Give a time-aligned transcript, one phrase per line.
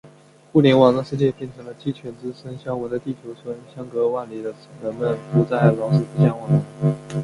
[0.51, 6.59] 互联网让世界变成了“鸡犬之声相闻”的地球村，相隔万里的人们不再“老死不相往来”。